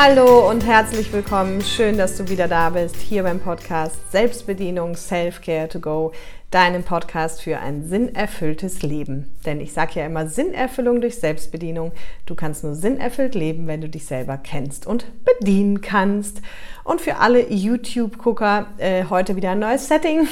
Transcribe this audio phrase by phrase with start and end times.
[0.00, 1.60] Hallo und herzlich willkommen.
[1.60, 6.12] Schön, dass du wieder da bist, hier beim Podcast Selbstbedienung Self-Care to Go,
[6.50, 9.28] deinem Podcast für ein sinnerfülltes Leben.
[9.44, 11.92] Denn ich sage ja immer Sinnerfüllung durch Selbstbedienung.
[12.24, 16.40] Du kannst nur sinnerfüllt leben, wenn du dich selber kennst und bedienen kannst.
[16.84, 20.26] Und für alle YouTube-Gucker äh, heute wieder ein neues Setting.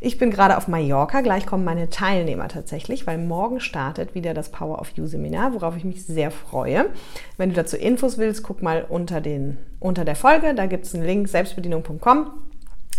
[0.00, 1.22] Ich bin gerade auf Mallorca.
[1.22, 5.78] Gleich kommen meine Teilnehmer tatsächlich, weil morgen startet wieder das Power of You Seminar, worauf
[5.78, 6.90] ich mich sehr freue.
[7.38, 10.54] Wenn du dazu Infos willst, guck mal unter, den, unter der Folge.
[10.54, 12.32] Da gibt es einen Link selbstbedienung.com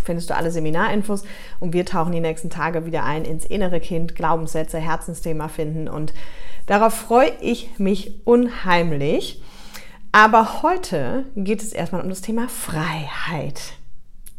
[0.04, 1.24] findest du alle Seminarinfos
[1.60, 6.14] und wir tauchen die nächsten Tage wieder ein ins innere Kind, Glaubenssätze, Herzensthema finden und
[6.66, 9.42] darauf freue ich mich unheimlich.
[10.12, 13.74] Aber heute geht es erstmal um das Thema Freiheit.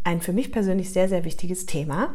[0.07, 2.11] Ein für mich persönlich sehr, sehr wichtiges Thema.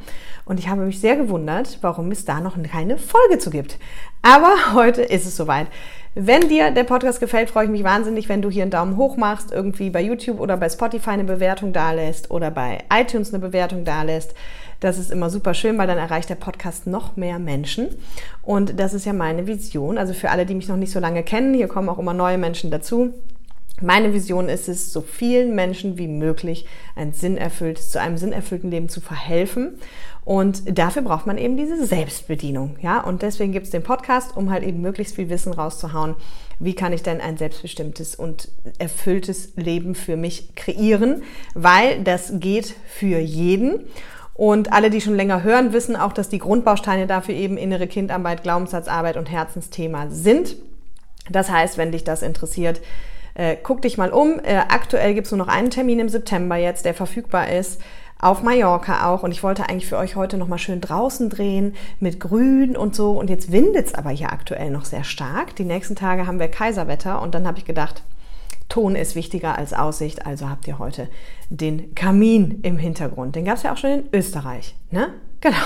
[0.45, 3.77] Und ich habe mich sehr gewundert, warum es da noch keine Folge zu gibt.
[4.21, 5.67] Aber heute ist es soweit.
[6.15, 9.17] Wenn dir der Podcast gefällt, freue ich mich wahnsinnig, wenn du hier einen Daumen hoch
[9.17, 13.83] machst, irgendwie bei YouTube oder bei Spotify eine Bewertung dalässt oder bei iTunes eine Bewertung
[13.83, 14.35] dalässt.
[14.79, 17.89] Das ist immer super schön, weil dann erreicht der Podcast noch mehr Menschen.
[18.41, 19.97] Und das ist ja meine Vision.
[19.97, 22.37] Also für alle, die mich noch nicht so lange kennen, hier kommen auch immer neue
[22.37, 23.13] Menschen dazu.
[23.81, 26.65] Meine Vision ist es, so vielen Menschen wie möglich
[26.95, 29.79] ein sinnerfülltes, zu einem sinnerfüllten Leben zu verhelfen.
[30.23, 32.77] Und dafür braucht man eben diese Selbstbedienung.
[32.81, 33.01] Ja?
[33.01, 36.15] Und deswegen gibt es den Podcast, um halt eben möglichst viel Wissen rauszuhauen.
[36.59, 41.23] Wie kann ich denn ein selbstbestimmtes und erfülltes Leben für mich kreieren?
[41.55, 43.85] Weil das geht für jeden.
[44.35, 48.43] Und alle, die schon länger hören, wissen auch, dass die Grundbausteine dafür eben innere Kindarbeit,
[48.43, 50.55] Glaubenssatzarbeit und Herzensthema sind.
[51.29, 52.81] Das heißt, wenn dich das interessiert,
[53.33, 54.39] äh, guck dich mal um.
[54.43, 57.81] Äh, aktuell gibt es nur noch einen Termin im September jetzt, der verfügbar ist
[58.21, 59.23] auf Mallorca auch.
[59.23, 63.11] Und ich wollte eigentlich für euch heute nochmal schön draußen drehen mit Grün und so.
[63.11, 65.55] Und jetzt windet es aber hier aktuell noch sehr stark.
[65.55, 68.03] Die nächsten Tage haben wir Kaiserwetter und dann habe ich gedacht,
[68.69, 71.09] Ton ist wichtiger als Aussicht, also habt ihr heute
[71.49, 73.35] den Kamin im Hintergrund.
[73.35, 75.09] Den gab es ja auch schon in Österreich, ne?
[75.41, 75.57] Genau.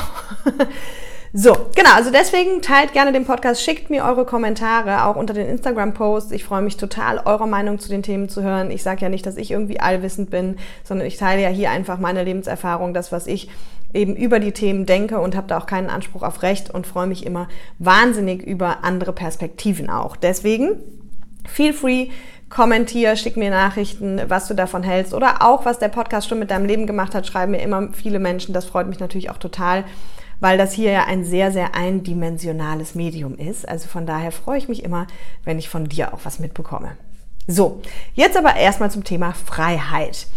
[1.37, 5.49] So, genau, also deswegen teilt gerne den Podcast, schickt mir eure Kommentare, auch unter den
[5.49, 6.31] Instagram-Posts.
[6.31, 8.71] Ich freue mich total, eure Meinung zu den Themen zu hören.
[8.71, 11.99] Ich sage ja nicht, dass ich irgendwie allwissend bin, sondern ich teile ja hier einfach
[11.99, 13.49] meine Lebenserfahrung, das, was ich
[13.93, 17.07] eben über die Themen denke und habe da auch keinen Anspruch auf Recht und freue
[17.07, 20.15] mich immer wahnsinnig über andere Perspektiven auch.
[20.15, 20.77] Deswegen,
[21.45, 22.11] feel free,
[22.47, 26.49] kommentier, schick mir Nachrichten, was du davon hältst oder auch, was der Podcast schon mit
[26.49, 28.53] deinem Leben gemacht hat, schreiben mir immer viele Menschen.
[28.53, 29.83] Das freut mich natürlich auch total
[30.39, 33.67] weil das hier ja ein sehr, sehr eindimensionales Medium ist.
[33.67, 35.07] Also von daher freue ich mich immer,
[35.43, 36.97] wenn ich von dir auch was mitbekomme.
[37.47, 37.81] So,
[38.13, 40.27] jetzt aber erstmal zum Thema Freiheit.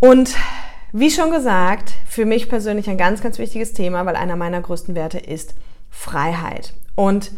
[0.00, 0.34] Und
[0.92, 4.94] wie schon gesagt, für mich persönlich ein ganz, ganz wichtiges Thema, weil einer meiner größten
[4.94, 5.54] Werte ist
[5.90, 6.72] Freiheit.
[6.94, 7.32] Und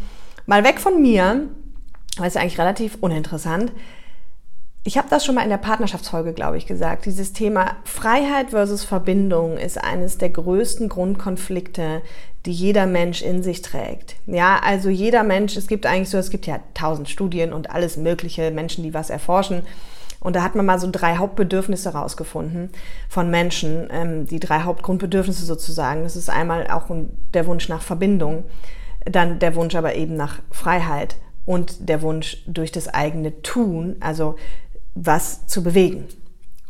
[0.45, 1.47] mal weg von mir,
[2.17, 3.71] weil es eigentlich relativ uninteressant,
[4.83, 7.05] ich habe das schon mal in der Partnerschaftsfolge, glaube ich, gesagt.
[7.05, 12.01] Dieses Thema Freiheit versus Verbindung ist eines der größten Grundkonflikte,
[12.47, 14.15] die jeder Mensch in sich trägt.
[14.25, 17.97] Ja, also jeder Mensch, es gibt eigentlich so, es gibt ja tausend Studien und alles
[17.97, 19.61] mögliche Menschen, die was erforschen.
[20.19, 22.69] Und da hat man mal so drei Hauptbedürfnisse rausgefunden
[23.07, 26.03] von Menschen, ähm, die drei Hauptgrundbedürfnisse sozusagen.
[26.03, 26.85] Das ist einmal auch
[27.33, 28.45] der Wunsch nach Verbindung,
[29.05, 34.35] dann der Wunsch aber eben nach Freiheit und der Wunsch durch das eigene Tun, also
[34.95, 36.07] was zu bewegen.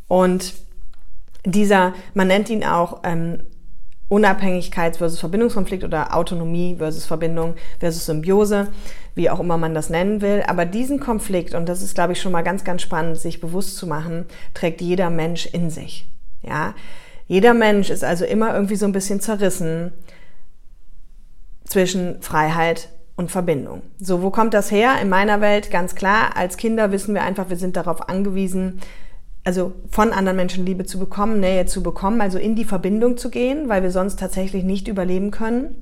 [0.07, 0.53] Und
[1.45, 3.43] dieser, man nennt ihn auch ähm,
[4.09, 8.67] Unabhängigkeits- versus Verbindungskonflikt oder Autonomie versus Verbindung versus Symbiose,
[9.15, 10.43] wie auch immer man das nennen will.
[10.47, 13.77] Aber diesen Konflikt, und das ist, glaube ich, schon mal ganz, ganz spannend, sich bewusst
[13.77, 16.07] zu machen, trägt jeder Mensch in sich.
[16.41, 16.75] Ja,
[17.27, 19.93] jeder Mensch ist also immer irgendwie so ein bisschen zerrissen
[21.63, 22.89] zwischen Freiheit
[23.21, 23.83] und Verbindung.
[23.99, 24.95] So, wo kommt das her?
[24.99, 28.81] In meiner Welt ganz klar, als Kinder wissen wir einfach, wir sind darauf angewiesen,
[29.43, 33.29] also von anderen Menschen Liebe zu bekommen, Nähe zu bekommen, also in die Verbindung zu
[33.29, 35.75] gehen, weil wir sonst tatsächlich nicht überleben können.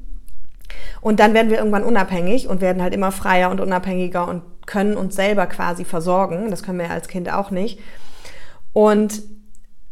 [1.01, 4.97] Und dann werden wir irgendwann unabhängig und werden halt immer freier und unabhängiger und können
[4.97, 6.51] uns selber quasi versorgen.
[6.51, 7.79] Das können wir als Kind auch nicht.
[8.73, 9.23] Und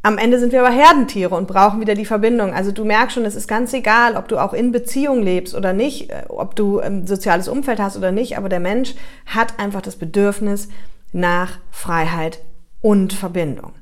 [0.03, 2.53] am Ende sind wir aber Herdentiere und brauchen wieder die Verbindung.
[2.53, 5.73] Also du merkst schon, es ist ganz egal, ob du auch in Beziehung lebst oder
[5.73, 8.95] nicht, äh, ob du ein soziales Umfeld hast oder nicht, aber der Mensch
[9.25, 10.69] hat einfach das Bedürfnis
[11.11, 12.39] nach Freiheit
[12.81, 13.73] und Verbindung.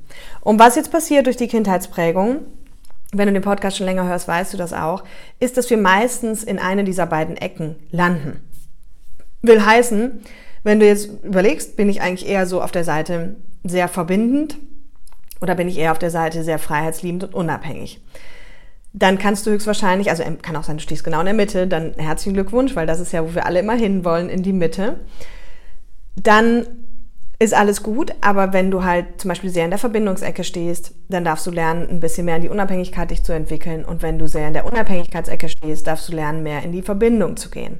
[0.41, 2.39] Und was jetzt passiert durch die Kindheitsprägung,
[3.11, 5.03] wenn du den Podcast schon länger hörst, weißt du das auch,
[5.39, 8.39] ist, dass wir meistens in eine dieser beiden Ecken landen.
[9.41, 10.23] Will heißen,
[10.63, 14.57] wenn du jetzt überlegst, bin ich eigentlich eher so auf der Seite sehr verbindend,
[15.41, 18.01] oder bin ich eher auf der Seite sehr freiheitsliebend und unabhängig?
[18.93, 21.93] Dann kannst du höchstwahrscheinlich, also kann auch sein, du stehst genau in der Mitte, dann
[21.97, 25.01] herzlichen Glückwunsch, weil das ist ja, wo wir alle immer hinwollen, in die Mitte.
[26.15, 26.65] Dann
[27.37, 31.25] ist alles gut, aber wenn du halt zum Beispiel sehr in der Verbindungsecke stehst, dann
[31.25, 33.83] darfst du lernen, ein bisschen mehr in die Unabhängigkeit dich zu entwickeln.
[33.83, 37.35] Und wenn du sehr in der Unabhängigkeitsecke stehst, darfst du lernen, mehr in die Verbindung
[37.35, 37.79] zu gehen.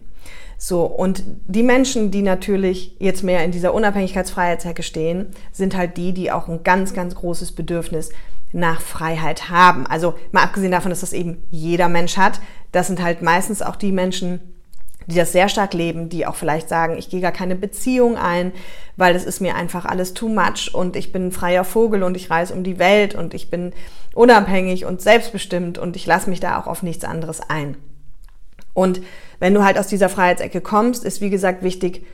[0.58, 6.14] So, und die Menschen, die natürlich jetzt mehr in dieser Unabhängigkeitsfreiheitsecke stehen, sind halt die,
[6.14, 8.12] die auch ein ganz, ganz großes Bedürfnis
[8.54, 9.86] nach Freiheit haben.
[9.86, 12.40] Also mal abgesehen davon, dass das eben jeder Mensch hat,
[12.72, 14.40] das sind halt meistens auch die Menschen,
[15.08, 18.54] die das sehr stark leben, die auch vielleicht sagen, ich gehe gar keine Beziehung ein,
[18.96, 22.18] weil das ist mir einfach alles too much und ich bin ein freier Vogel und
[22.18, 23.74] ich reise um die Welt und ich bin
[24.14, 27.78] unabhängig und selbstbestimmt und ich lasse mich da auch auf nichts anderes ein.
[28.74, 29.02] Und
[29.40, 32.06] wenn du halt aus dieser Freiheitsecke kommst, ist wie gesagt wichtig,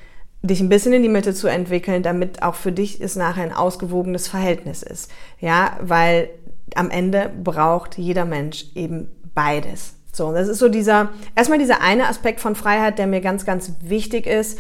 [0.44, 3.54] dich ein bisschen in die Mitte zu entwickeln, damit auch für dich es nachher ein
[3.54, 5.12] ausgewogenes Verhältnis ist.
[5.40, 6.30] Ja, weil
[6.76, 9.94] am Ende braucht jeder Mensch eben beides.
[10.14, 13.74] So, das ist so dieser, erstmal dieser eine Aspekt von Freiheit, der mir ganz, ganz
[13.82, 14.58] wichtig ist,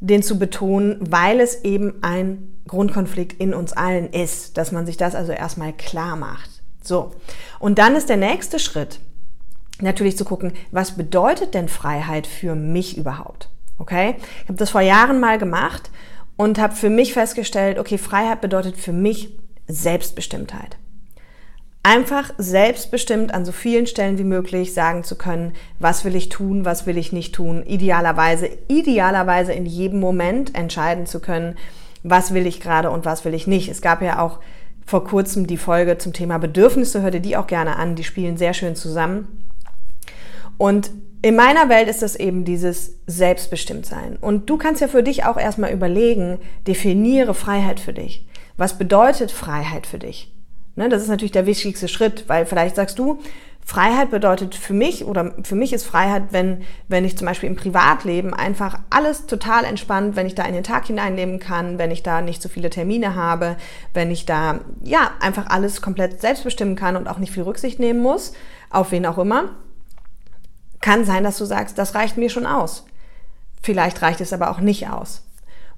[0.00, 4.96] den zu betonen, weil es eben ein Grundkonflikt in uns allen ist, dass man sich
[4.96, 6.50] das also erstmal klar macht.
[6.82, 7.12] So.
[7.58, 9.00] Und dann ist der nächste Schritt,
[9.80, 13.48] natürlich zu gucken, was bedeutet denn Freiheit für mich überhaupt?
[13.78, 14.16] Okay?
[14.42, 15.90] Ich habe das vor Jahren mal gemacht
[16.36, 19.30] und habe für mich festgestellt, okay, Freiheit bedeutet für mich
[19.66, 20.76] Selbstbestimmtheit
[21.84, 26.64] einfach selbstbestimmt an so vielen Stellen wie möglich sagen zu können, was will ich tun,
[26.64, 31.56] was will ich nicht tun, idealerweise, idealerweise in jedem Moment entscheiden zu können,
[32.02, 33.68] was will ich gerade und was will ich nicht.
[33.68, 34.40] Es gab ja auch
[34.86, 38.54] vor kurzem die Folge zum Thema Bedürfnisse, hörte die auch gerne an, die spielen sehr
[38.54, 39.43] schön zusammen.
[40.58, 40.90] Und
[41.22, 44.16] in meiner Welt ist das eben dieses Selbstbestimmtsein.
[44.16, 48.26] Und du kannst ja für dich auch erstmal überlegen, definiere Freiheit für dich.
[48.56, 50.34] Was bedeutet Freiheit für dich?
[50.76, 53.20] Ne, das ist natürlich der wichtigste Schritt, weil vielleicht sagst du,
[53.64, 57.56] Freiheit bedeutet für mich oder für mich ist Freiheit, wenn, wenn ich zum Beispiel im
[57.56, 62.02] Privatleben einfach alles total entspannt, wenn ich da in den Tag hineinleben kann, wenn ich
[62.02, 63.56] da nicht so viele Termine habe,
[63.94, 67.78] wenn ich da ja einfach alles komplett selbst bestimmen kann und auch nicht viel Rücksicht
[67.78, 68.34] nehmen muss,
[68.68, 69.52] auf wen auch immer.
[70.84, 72.84] Kann sein, dass du sagst, das reicht mir schon aus.
[73.62, 75.22] Vielleicht reicht es aber auch nicht aus.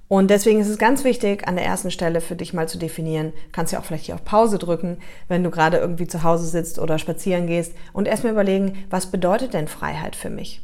[0.09, 3.33] Und deswegen ist es ganz wichtig, an der ersten Stelle für dich mal zu definieren,
[3.53, 4.99] kannst ja auch vielleicht hier auf Pause drücken,
[5.29, 9.55] wenn du gerade irgendwie zu Hause sitzt oder spazieren gehst und erstmal überlegen, was bedeutet
[9.55, 10.61] denn Freiheit für mich?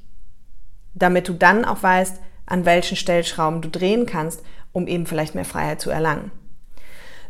[0.93, 4.43] Damit du dann auch weißt, an welchen Stellschrauben du drehen kannst,
[4.73, 6.33] um eben vielleicht mehr Freiheit zu erlangen.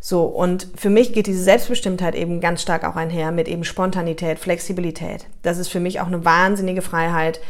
[0.05, 4.41] So, und für mich geht diese Selbstbestimmtheit eben ganz stark auch einher mit eben Spontanität,
[4.41, 5.27] Flexibilität.
[5.43, 7.41] Das ist für mich auch eine wahnsinnige Freiheit,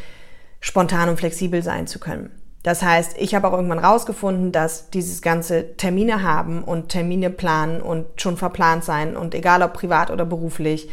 [0.61, 2.31] spontan und flexibel sein zu können.
[2.63, 7.81] Das heißt, ich habe auch irgendwann rausgefunden, dass dieses ganze Termine haben und Termine planen
[7.81, 10.91] und schon verplant sein und egal ob privat oder beruflich,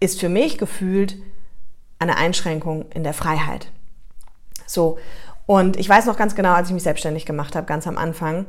[0.00, 1.16] ist für mich gefühlt
[1.98, 3.68] eine Einschränkung in der Freiheit.
[4.66, 4.98] So.
[5.46, 8.44] Und ich weiß noch ganz genau, als ich mich selbstständig gemacht habe, ganz am Anfang,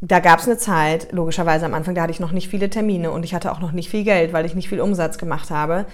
[0.00, 3.10] da gab es eine Zeit, logischerweise am Anfang, da hatte ich noch nicht viele Termine
[3.10, 5.86] und ich hatte auch noch nicht viel Geld, weil ich nicht viel Umsatz gemacht habe.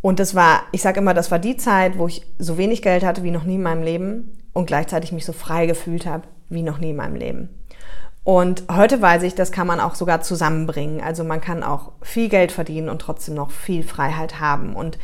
[0.00, 3.04] Und das war, ich sage immer, das war die Zeit, wo ich so wenig Geld
[3.04, 6.62] hatte wie noch nie in meinem Leben und gleichzeitig mich so frei gefühlt habe wie
[6.62, 7.48] noch nie in meinem Leben.
[8.22, 11.02] Und heute weiß ich, das kann man auch sogar zusammenbringen.
[11.02, 14.74] Also man kann auch viel Geld verdienen und trotzdem noch viel Freiheit haben.
[14.74, 14.98] Und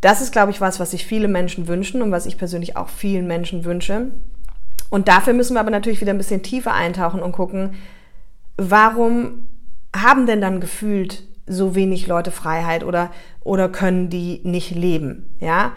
[0.00, 2.88] das ist, glaube ich, was, was sich viele Menschen wünschen und was ich persönlich auch
[2.88, 4.12] vielen Menschen wünsche.
[4.90, 7.74] Und dafür müssen wir aber natürlich wieder ein bisschen tiefer eintauchen und gucken,
[8.56, 9.48] warum
[9.94, 13.10] haben denn dann gefühlt so wenig Leute Freiheit oder,
[13.42, 15.72] oder können die nicht leben, ja?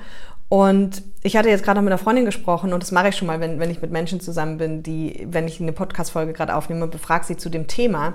[0.49, 3.27] Und ich hatte jetzt gerade noch mit einer Freundin gesprochen und das mache ich schon
[3.27, 6.87] mal, wenn, wenn ich mit Menschen zusammen bin, die, wenn ich eine Podcast-Folge gerade aufnehme,
[6.87, 8.13] befrage sie zu dem Thema.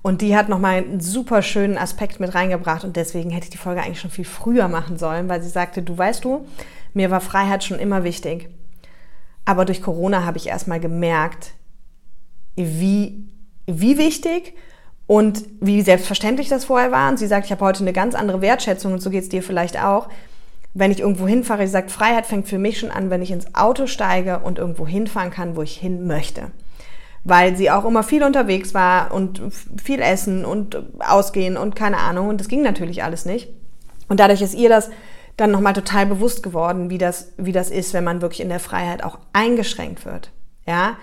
[0.00, 3.58] Und die hat nochmal einen super schönen Aspekt mit reingebracht und deswegen hätte ich die
[3.58, 6.46] Folge eigentlich schon viel früher machen sollen, weil sie sagte, du weißt du,
[6.94, 8.48] mir war Freiheit schon immer wichtig.
[9.46, 11.52] Aber durch Corona habe ich erstmal gemerkt,
[12.56, 13.24] wie,
[13.66, 14.54] wie wichtig
[15.06, 17.08] und wie selbstverständlich das vorher war.
[17.08, 19.42] Und sie sagt, ich habe heute eine ganz andere Wertschätzung und so geht es dir
[19.42, 20.08] vielleicht auch.
[20.74, 23.54] Wenn ich irgendwo hinfahre, sie sagt, Freiheit fängt für mich schon an, wenn ich ins
[23.54, 26.50] Auto steige und irgendwo hinfahren kann, wo ich hin möchte.
[27.24, 29.40] Weil sie auch immer viel unterwegs war und
[29.82, 32.28] viel essen und ausgehen und keine Ahnung.
[32.28, 33.48] Und das ging natürlich alles nicht.
[34.08, 34.90] Und dadurch ist ihr das
[35.36, 38.60] dann nochmal total bewusst geworden, wie das, wie das ist, wenn man wirklich in der
[38.60, 40.30] Freiheit auch eingeschränkt wird.
[40.66, 40.96] Ja,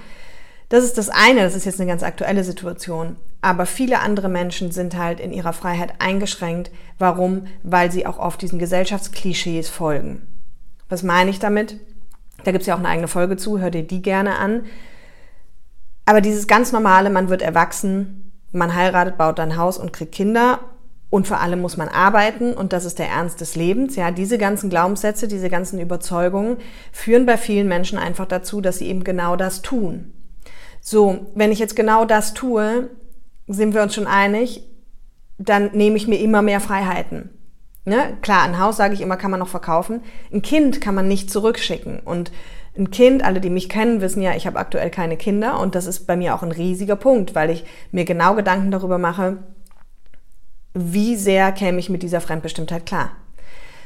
[0.70, 3.18] das ist das eine, das ist jetzt eine ganz aktuelle Situation.
[3.42, 6.72] Aber viele andere Menschen sind halt in ihrer Freiheit eingeschränkt.
[6.98, 7.46] Warum?
[7.62, 10.26] Weil sie auch oft diesen Gesellschaftsklischees folgen.
[10.90, 11.78] Was meine ich damit?
[12.44, 14.66] Da gibt es ja auch eine eigene Folge zu, hör dir die gerne an.
[16.06, 20.60] Aber dieses ganz normale, man wird erwachsen, man heiratet, baut ein Haus und kriegt Kinder
[21.14, 23.96] und vor allem muss man arbeiten und das ist der Ernst des Lebens.
[23.96, 26.58] Ja, diese ganzen Glaubenssätze, diese ganzen Überzeugungen
[26.92, 30.12] führen bei vielen Menschen einfach dazu, dass sie eben genau das tun.
[30.82, 32.90] So, wenn ich jetzt genau das tue,
[33.48, 34.68] sind wir uns schon einig,
[35.38, 37.30] dann nehme ich mir immer mehr Freiheiten.
[37.86, 38.18] Ne?
[38.24, 40.02] Klar, ein Haus, sage ich immer, kann man noch verkaufen.
[40.34, 42.00] Ein Kind kann man nicht zurückschicken.
[42.00, 42.32] Und
[42.76, 45.60] ein Kind, alle, die mich kennen, wissen ja, ich habe aktuell keine Kinder.
[45.60, 48.98] Und das ist bei mir auch ein riesiger Punkt, weil ich mir genau Gedanken darüber
[48.98, 49.38] mache,
[50.74, 53.12] wie sehr käme ich mit dieser Fremdbestimmtheit klar.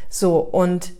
[0.09, 0.93] So, und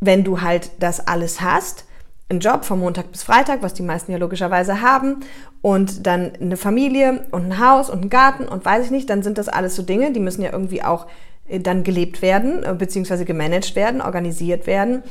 [0.00, 1.84] wenn du halt das alles hast,
[2.28, 5.16] einen Job von Montag bis Freitag, was die meisten ja logischerweise haben,
[5.62, 9.22] und dann eine Familie und ein Haus und einen Garten und weiß ich nicht, dann
[9.22, 11.06] sind das alles so Dinge, die müssen ja irgendwie auch
[11.48, 15.02] äh, dann gelebt werden, äh, beziehungsweise gemanagt werden, organisiert werden.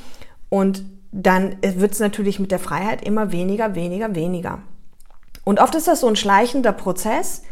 [0.47, 4.59] Und dann wird es natürlich mit der Freiheit immer weniger, weniger, weniger.
[5.43, 7.43] Und oft ist das so ein schleichender Prozess,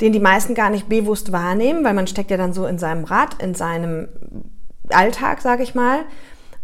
[0.00, 3.04] den die meisten gar nicht bewusst wahrnehmen, weil man steckt ja dann so in seinem
[3.04, 4.08] Rad, in seinem
[4.88, 6.00] Alltag, sage ich mal.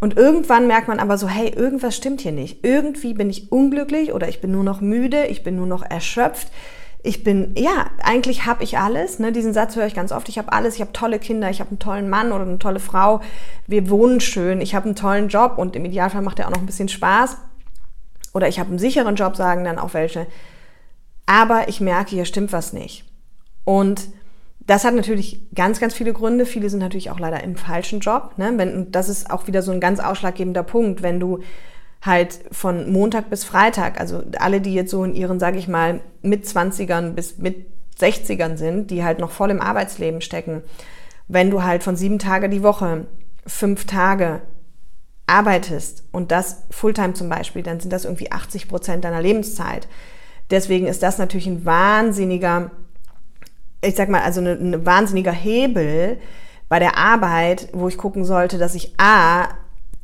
[0.01, 2.65] Und irgendwann merkt man aber so, hey, irgendwas stimmt hier nicht.
[2.65, 6.49] Irgendwie bin ich unglücklich oder ich bin nur noch müde, ich bin nur noch erschöpft.
[7.03, 9.21] Ich bin, ja, eigentlich habe ich alles.
[9.21, 9.31] Ne?
[9.31, 10.29] Diesen Satz höre ich ganz oft.
[10.29, 10.75] Ich habe alles.
[10.75, 11.49] Ich habe tolle Kinder.
[11.51, 13.21] Ich habe einen tollen Mann oder eine tolle Frau.
[13.67, 14.61] Wir wohnen schön.
[14.61, 17.37] Ich habe einen tollen Job und im Idealfall macht er auch noch ein bisschen Spaß.
[18.35, 20.27] Oder ich habe einen sicheren Job, sagen dann auch welche.
[21.27, 23.06] Aber ich merke, hier stimmt was nicht.
[23.67, 24.09] Und
[24.61, 26.47] das hat natürlich ganz, ganz viele Gründe.
[26.47, 28.35] Viele sind natürlich auch leider im falschen Job.
[28.37, 28.55] Ne?
[28.57, 31.41] Wenn, das ist auch wieder so ein ganz ausschlaggebender Punkt, wenn du
[32.01, 36.01] halt von Montag bis Freitag, also alle, die jetzt so in ihren, sage ich mal,
[36.23, 37.67] mit 20ern bis mit
[37.99, 40.63] 60ern sind, die halt noch voll im Arbeitsleben stecken,
[41.29, 43.07] wenn du halt von sieben Tage die Woche,
[43.47, 44.43] fünf Tage
[45.27, 49.89] arbeitest und das Fulltime zum Beispiel, dann sind das irgendwie 80 Prozent deiner Lebenszeit.
[50.51, 52.71] Deswegen ist das natürlich ein wahnsinniger
[53.87, 56.19] ich sag mal, also ein, ein wahnsinniger Hebel
[56.69, 59.49] bei der Arbeit, wo ich gucken sollte, dass ich A,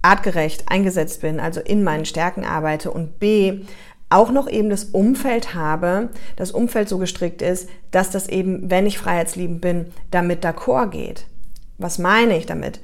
[0.02, 3.60] artgerecht eingesetzt bin, also in meinen Stärken arbeite und B,
[4.10, 8.86] auch noch eben das Umfeld habe, das Umfeld so gestrickt ist, dass das eben, wenn
[8.86, 11.26] ich freiheitsliebend bin, damit d'accord geht.
[11.78, 12.80] Was meine ich damit?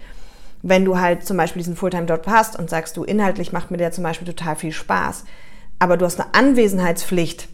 [0.63, 3.93] Wenn du halt zum Beispiel diesen Fulltime-Job hast und sagst, du inhaltlich macht mir der
[3.93, 5.25] zum Beispiel total viel Spaß,
[5.79, 7.49] aber du hast eine Anwesenheitspflicht,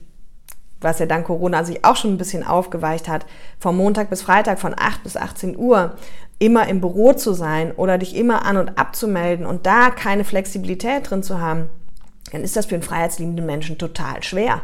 [0.84, 3.26] was ja dann Corona sich auch schon ein bisschen aufgeweicht hat,
[3.58, 5.96] vom Montag bis Freitag von 8 bis 18 Uhr
[6.38, 11.10] immer im Büro zu sein oder dich immer an und abzumelden und da keine Flexibilität
[11.10, 11.68] drin zu haben,
[12.32, 14.62] dann ist das für einen freiheitsliebenden Menschen total schwer.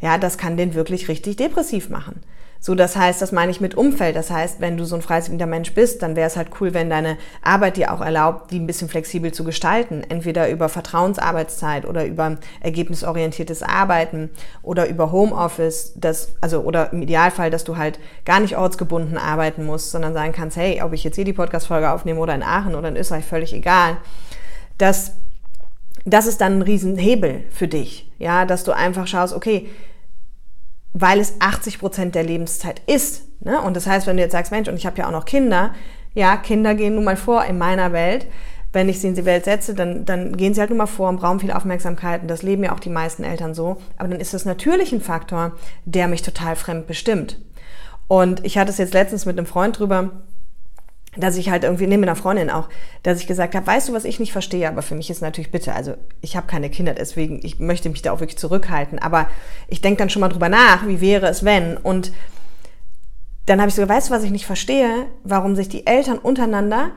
[0.00, 2.22] Ja, das kann den wirklich richtig depressiv machen.
[2.62, 4.16] So, das heißt, das meine ich mit Umfeld.
[4.16, 6.90] Das heißt, wenn du so ein freisinniger Mensch bist, dann wäre es halt cool, wenn
[6.90, 10.04] deine Arbeit dir auch erlaubt, die ein bisschen flexibel zu gestalten.
[10.06, 14.28] Entweder über Vertrauensarbeitszeit oder über ergebnisorientiertes Arbeiten
[14.62, 19.64] oder über Homeoffice, das, also, oder im Idealfall, dass du halt gar nicht ortsgebunden arbeiten
[19.64, 22.74] musst, sondern sagen kannst, hey, ob ich jetzt hier die Podcast-Folge aufnehme oder in Aachen
[22.74, 23.96] oder in Österreich, völlig egal.
[24.76, 25.12] Das,
[26.04, 28.10] das ist dann ein Riesenhebel für dich.
[28.18, 29.66] Ja, dass du einfach schaust, okay,
[30.92, 33.22] weil es 80 Prozent der Lebenszeit ist.
[33.40, 33.60] Ne?
[33.60, 35.74] Und das heißt, wenn du jetzt sagst, Mensch, und ich habe ja auch noch Kinder,
[36.14, 38.26] ja, Kinder gehen nun mal vor in meiner Welt.
[38.72, 41.08] Wenn ich sie in die Welt setze, dann, dann gehen sie halt nun mal vor
[41.08, 42.22] und brauchen viel Aufmerksamkeit.
[42.22, 43.78] Und das leben ja auch die meisten Eltern so.
[43.96, 45.52] Aber dann ist das natürlich ein Faktor,
[45.84, 47.40] der mich total fremd bestimmt.
[48.06, 50.10] Und ich hatte es jetzt letztens mit einem Freund drüber,
[51.16, 52.68] dass ich halt irgendwie, neben einer Freundin auch,
[53.02, 55.50] dass ich gesagt habe, weißt du, was ich nicht verstehe, aber für mich ist natürlich
[55.50, 59.26] bitte, also ich habe keine Kinder, deswegen, ich möchte mich da auch wirklich zurückhalten, aber
[59.68, 61.76] ich denke dann schon mal drüber nach, wie wäre es, wenn?
[61.76, 62.12] Und
[63.46, 66.92] dann habe ich so, weißt du, was ich nicht verstehe, warum sich die Eltern untereinander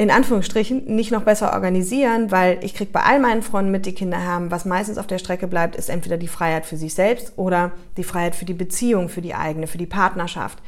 [0.00, 3.92] in Anführungsstrichen nicht noch besser organisieren, weil ich kriege bei all meinen Freunden mit, die
[3.92, 7.34] Kinder haben, was meistens auf der Strecke bleibt, ist entweder die Freiheit für sich selbst
[7.36, 10.58] oder die Freiheit für die Beziehung, für die eigene, für die Partnerschaft.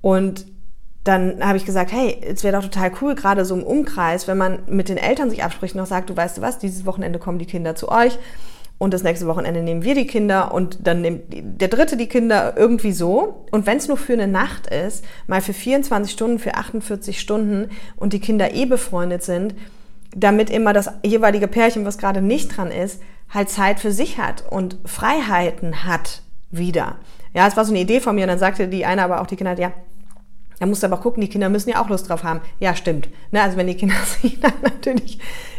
[0.00, 0.46] Und
[1.04, 4.38] dann habe ich gesagt, hey, es wäre doch total cool, gerade so im Umkreis, wenn
[4.38, 7.18] man mit den Eltern sich abspricht und noch sagt, du weißt du was, dieses Wochenende
[7.18, 8.18] kommen die Kinder zu euch
[8.78, 12.54] und das nächste Wochenende nehmen wir die Kinder und dann nimmt der dritte die Kinder
[12.56, 13.46] irgendwie so.
[13.50, 17.70] Und wenn es nur für eine Nacht ist, mal für 24 Stunden, für 48 Stunden
[17.96, 19.54] und die Kinder eh befreundet sind,
[20.16, 23.00] damit immer das jeweilige Pärchen, was gerade nicht dran ist,
[23.32, 26.96] halt Zeit für sich hat und Freiheiten hat wieder.
[27.32, 29.26] Ja, es war so eine Idee von mir und dann sagte die eine aber auch
[29.26, 29.72] die Kinder, ja,
[30.64, 32.40] da musst du aber gucken, die Kinder müssen ja auch Lust drauf haben.
[32.58, 33.10] Ja, stimmt.
[33.30, 35.18] Ne, also wenn die Kinder sich dann natürlich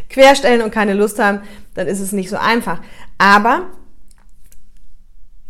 [0.10, 1.42] querstellen und keine Lust haben,
[1.76, 2.80] dann ist es nicht so einfach.
[3.20, 3.68] Aber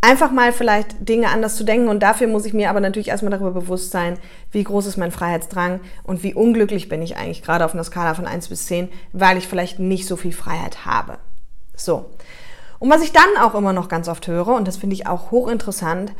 [0.02, 3.32] einfach mal vielleicht Dinge anders zu denken und dafür muss ich mir aber natürlich erstmal
[3.32, 4.20] darüber bewusst sein,
[4.52, 8.14] wie groß ist mein Freiheitsdrang und wie unglücklich bin ich eigentlich gerade auf einer Skala
[8.14, 11.18] von 1 bis 10, weil ich vielleicht nicht so viel Freiheit habe.
[11.78, 12.10] So.
[12.80, 15.32] Und was ich dann auch immer noch ganz oft höre, und das finde ich auch
[15.32, 16.12] hochinteressant,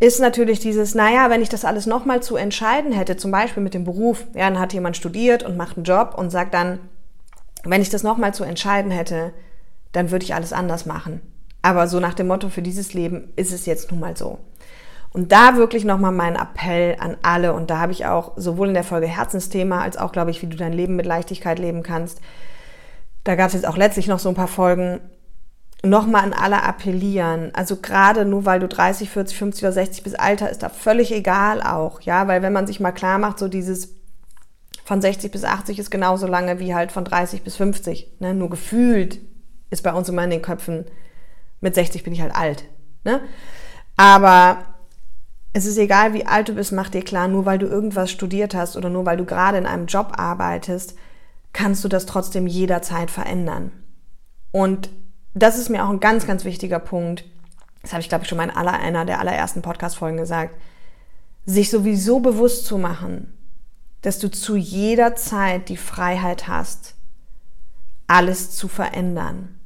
[0.00, 3.74] ist natürlich dieses, naja, wenn ich das alles nochmal zu entscheiden hätte, zum Beispiel mit
[3.74, 6.80] dem Beruf, ja, dann hat jemand studiert und macht einen Job und sagt dann,
[7.64, 9.32] wenn ich das nochmal zu entscheiden hätte,
[9.92, 11.20] dann würde ich alles anders machen.
[11.60, 14.38] Aber so nach dem Motto, für dieses Leben ist es jetzt nun mal so.
[15.12, 17.52] Und da wirklich nochmal mein Appell an alle.
[17.52, 20.46] Und da habe ich auch sowohl in der Folge Herzensthema als auch, glaube ich, wie
[20.46, 22.20] du dein Leben mit Leichtigkeit leben kannst.
[23.24, 25.00] Da gab es jetzt auch letztlich noch so ein paar Folgen.
[25.82, 27.54] Nochmal an alle appellieren.
[27.54, 31.10] Also gerade nur weil du 30, 40, 50 oder 60 bis Alter ist da völlig
[31.12, 32.02] egal auch.
[32.02, 33.94] Ja, weil wenn man sich mal klar macht, so dieses
[34.84, 38.20] von 60 bis 80 ist genauso lange wie halt von 30 bis 50.
[38.20, 38.34] Ne?
[38.34, 39.20] Nur gefühlt
[39.70, 40.84] ist bei uns immer in den Köpfen,
[41.60, 42.64] mit 60 bin ich halt alt.
[43.04, 43.20] Ne?
[43.96, 44.64] Aber
[45.52, 48.54] es ist egal, wie alt du bist, mach dir klar, nur weil du irgendwas studiert
[48.54, 50.96] hast oder nur weil du gerade in einem Job arbeitest,
[51.52, 53.72] kannst du das trotzdem jederzeit verändern.
[54.52, 54.90] Und
[55.34, 57.24] das ist mir auch ein ganz, ganz wichtiger Punkt.
[57.82, 60.56] Das habe ich, glaube ich, schon mal in aller, einer der allerersten Podcast-Folgen gesagt.
[61.46, 63.32] Sich sowieso bewusst zu machen,
[64.02, 66.94] dass du zu jeder Zeit die Freiheit hast,
[68.06, 69.60] alles zu verändern.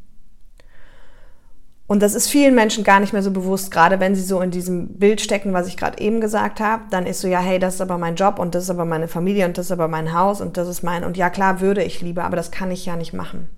[1.86, 4.50] Und das ist vielen Menschen gar nicht mehr so bewusst, gerade wenn sie so in
[4.50, 6.84] diesem Bild stecken, was ich gerade eben gesagt habe.
[6.90, 9.06] Dann ist so, ja, hey, das ist aber mein Job und das ist aber meine
[9.06, 11.04] Familie und das ist aber mein Haus und das ist mein.
[11.04, 13.48] Und ja, klar, würde ich lieber, aber das kann ich ja nicht machen.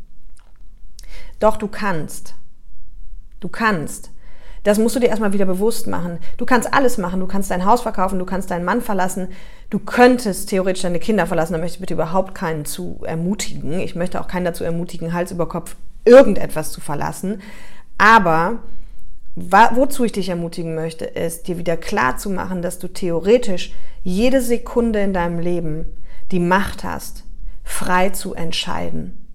[1.38, 2.34] Doch, du kannst.
[3.40, 4.10] Du kannst.
[4.66, 6.18] Das musst du dir erstmal wieder bewusst machen.
[6.38, 7.20] Du kannst alles machen.
[7.20, 9.28] Du kannst dein Haus verkaufen, du kannst deinen Mann verlassen.
[9.70, 11.52] Du könntest theoretisch deine Kinder verlassen.
[11.52, 13.78] Da möchte ich bitte überhaupt keinen zu ermutigen.
[13.78, 17.42] Ich möchte auch keinen dazu ermutigen, Hals über Kopf irgendetwas zu verlassen.
[17.96, 18.58] Aber
[19.36, 24.40] wozu ich dich ermutigen möchte, ist, dir wieder klar zu machen, dass du theoretisch jede
[24.40, 25.86] Sekunde in deinem Leben
[26.32, 27.22] die Macht hast,
[27.62, 29.25] frei zu entscheiden.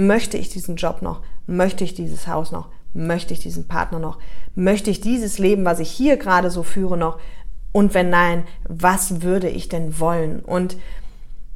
[0.00, 1.20] Möchte ich diesen Job noch?
[1.46, 2.68] Möchte ich dieses Haus noch?
[2.94, 4.18] Möchte ich diesen Partner noch?
[4.54, 7.18] Möchte ich dieses Leben, was ich hier gerade so führe, noch?
[7.72, 10.40] Und wenn nein, was würde ich denn wollen?
[10.40, 10.78] Und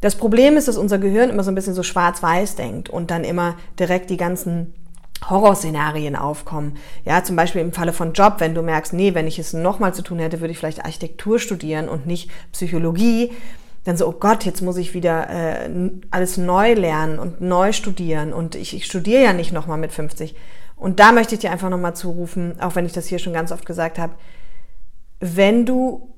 [0.02, 3.24] das Problem ist, dass unser Gehirn immer so ein bisschen so schwarz-weiß denkt und dann
[3.24, 4.74] immer direkt die ganzen
[5.30, 6.76] Horrorszenarien aufkommen.
[7.06, 9.94] Ja, zum Beispiel im Falle von Job, wenn du merkst, nee, wenn ich es nochmal
[9.94, 13.32] zu tun hätte, würde ich vielleicht Architektur studieren und nicht Psychologie.
[13.84, 15.70] Dann so, oh Gott, jetzt muss ich wieder äh,
[16.10, 20.34] alles neu lernen und neu studieren und ich, ich studiere ja nicht nochmal mit 50.
[20.76, 23.52] Und da möchte ich dir einfach nochmal zurufen, auch wenn ich das hier schon ganz
[23.52, 24.14] oft gesagt habe,
[25.20, 26.14] wenn du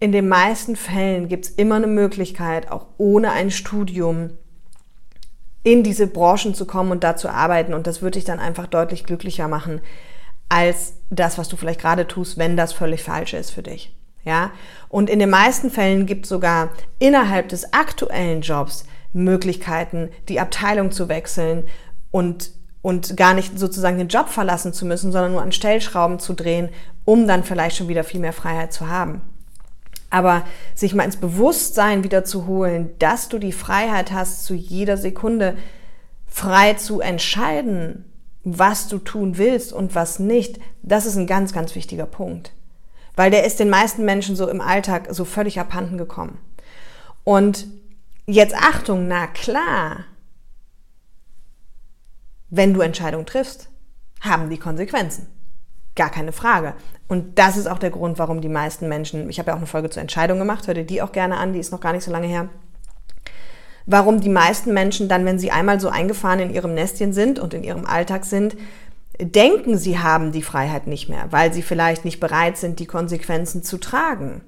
[0.00, 4.30] in den meisten Fällen gibt es immer eine Möglichkeit, auch ohne ein Studium
[5.64, 7.74] in diese Branchen zu kommen und da zu arbeiten.
[7.74, 9.80] Und das würde dich dann einfach deutlich glücklicher machen
[10.48, 13.94] als das, was du vielleicht gerade tust, wenn das völlig falsch ist für dich.
[14.28, 14.52] Ja?
[14.88, 20.92] Und in den meisten Fällen gibt es sogar innerhalb des aktuellen Jobs Möglichkeiten, die Abteilung
[20.92, 21.64] zu wechseln
[22.10, 26.34] und, und gar nicht sozusagen den Job verlassen zu müssen, sondern nur an Stellschrauben zu
[26.34, 26.68] drehen,
[27.04, 29.22] um dann vielleicht schon wieder viel mehr Freiheit zu haben.
[30.10, 30.42] Aber
[30.74, 35.56] sich mal ins Bewusstsein wieder zu holen, dass du die Freiheit hast, zu jeder Sekunde
[36.26, 38.04] frei zu entscheiden,
[38.44, 42.52] was du tun willst und was nicht, das ist ein ganz, ganz wichtiger Punkt.
[43.18, 46.38] Weil der ist den meisten Menschen so im Alltag so völlig abhanden gekommen.
[47.24, 47.66] Und
[48.26, 50.04] jetzt Achtung, na klar,
[52.48, 53.70] wenn du Entscheidungen triffst,
[54.20, 55.26] haben die Konsequenzen.
[55.96, 56.74] Gar keine Frage.
[57.08, 59.66] Und das ist auch der Grund, warum die meisten Menschen, ich habe ja auch eine
[59.66, 62.04] Folge zur Entscheidung gemacht, hör dir die auch gerne an, die ist noch gar nicht
[62.04, 62.48] so lange her,
[63.84, 67.52] warum die meisten Menschen dann, wenn sie einmal so eingefahren in ihrem Nestchen sind und
[67.52, 68.56] in ihrem Alltag sind,
[69.20, 73.62] denken, sie haben die Freiheit nicht mehr, weil sie vielleicht nicht bereit sind, die Konsequenzen
[73.62, 74.42] zu tragen.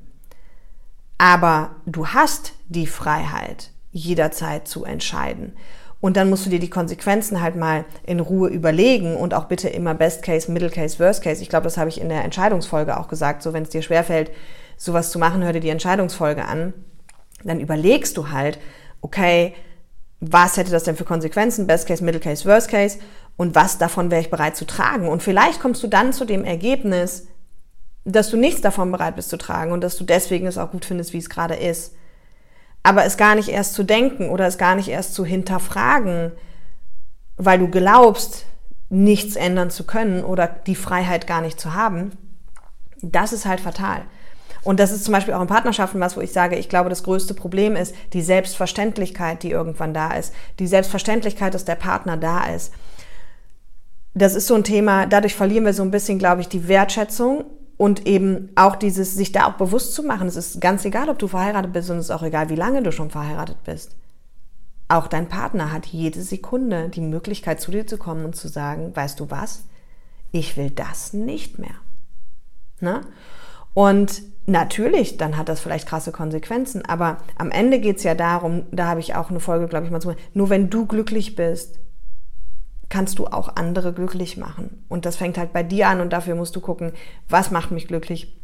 [1.18, 5.56] Aber du hast die Freiheit, jederzeit zu entscheiden.
[6.00, 9.68] Und dann musst du dir die Konsequenzen halt mal in Ruhe überlegen und auch bitte
[9.68, 11.42] immer Best Case, Middle Case, Worst Case.
[11.42, 13.42] Ich glaube, das habe ich in der Entscheidungsfolge auch gesagt.
[13.42, 14.30] So, wenn es dir schwerfällt,
[14.78, 16.72] sowas zu machen, hör dir die Entscheidungsfolge an.
[17.44, 18.58] Dann überlegst du halt,
[19.02, 19.54] okay,
[20.20, 21.66] was hätte das denn für Konsequenzen?
[21.66, 22.98] Best Case, Middle Case, Worst Case.
[23.36, 25.08] Und was davon wäre ich bereit zu tragen?
[25.08, 27.26] Und vielleicht kommst du dann zu dem Ergebnis,
[28.04, 30.84] dass du nichts davon bereit bist zu tragen und dass du deswegen es auch gut
[30.84, 31.94] findest, wie es gerade ist.
[32.82, 36.32] Aber es gar nicht erst zu denken oder es gar nicht erst zu hinterfragen,
[37.36, 38.46] weil du glaubst,
[38.90, 42.10] nichts ändern zu können oder die Freiheit gar nicht zu haben,
[43.02, 44.02] das ist halt fatal.
[44.62, 47.02] Und das ist zum Beispiel auch in Partnerschaften was, wo ich sage, ich glaube, das
[47.02, 50.34] größte Problem ist die Selbstverständlichkeit, die irgendwann da ist.
[50.58, 52.72] Die Selbstverständlichkeit, dass der Partner da ist.
[54.14, 57.44] Das ist so ein Thema, dadurch verlieren wir so ein bisschen, glaube ich, die Wertschätzung
[57.76, 60.28] und eben auch dieses, sich da auch bewusst zu machen.
[60.28, 62.82] Es ist ganz egal, ob du verheiratet bist und es ist auch egal, wie lange
[62.82, 63.96] du schon verheiratet bist.
[64.88, 68.94] Auch dein Partner hat jede Sekunde die Möglichkeit, zu dir zu kommen und zu sagen,
[68.94, 69.64] weißt du was?
[70.32, 71.76] Ich will das nicht mehr.
[72.80, 73.02] Ne?
[73.72, 78.64] Und natürlich, dann hat das vielleicht krasse Konsequenzen, aber am Ende geht es ja darum,
[78.72, 81.78] da habe ich auch eine Folge, glaube ich, mal zu, nur wenn du glücklich bist,
[82.90, 84.84] kannst du auch andere glücklich machen.
[84.88, 86.92] Und das fängt halt bei dir an und dafür musst du gucken,
[87.28, 88.36] was macht mich glücklich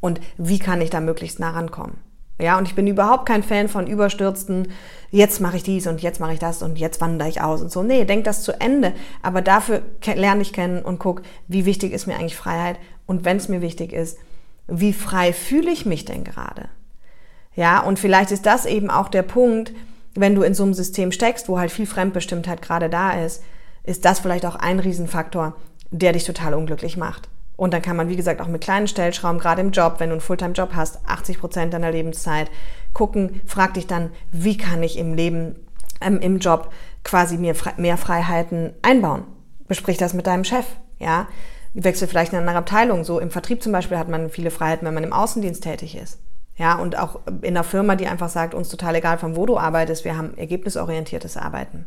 [0.00, 1.98] und wie kann ich da möglichst nah rankommen.
[2.40, 4.68] Ja, und ich bin überhaupt kein Fan von überstürzten,
[5.10, 7.70] jetzt mache ich dies und jetzt mache ich das und jetzt wandere ich aus und
[7.70, 7.82] so.
[7.82, 8.94] Nee, denk das zu Ende.
[9.22, 13.36] Aber dafür lerne ich kennen und guck, wie wichtig ist mir eigentlich Freiheit und wenn
[13.36, 14.18] es mir wichtig ist,
[14.66, 16.68] wie frei fühle ich mich denn gerade?
[17.54, 19.72] Ja, und vielleicht ist das eben auch der Punkt,
[20.14, 23.42] wenn du in so einem System steckst, wo halt viel Fremdbestimmtheit gerade da ist,
[23.84, 25.54] ist das vielleicht auch ein Riesenfaktor,
[25.90, 27.28] der dich total unglücklich macht.
[27.56, 30.14] Und dann kann man, wie gesagt, auch mit kleinen Stellschrauben, gerade im Job, wenn du
[30.14, 32.50] einen Fulltime-Job hast, 80 Prozent deiner Lebenszeit,
[32.92, 35.56] gucken, frag dich dann, wie kann ich im Leben,
[36.00, 36.72] ähm, im Job
[37.04, 39.24] quasi mir mehr Freiheiten einbauen?
[39.68, 40.66] Besprich das mit deinem Chef,
[40.98, 41.28] ja?
[41.74, 43.04] Wechsel vielleicht in eine andere Abteilung.
[43.04, 46.18] So im Vertrieb zum Beispiel hat man viele Freiheiten, wenn man im Außendienst tätig ist.
[46.56, 49.56] Ja, und auch in einer Firma, die einfach sagt, uns total egal, von wo du
[49.56, 51.86] arbeitest, wir haben ergebnisorientiertes Arbeiten.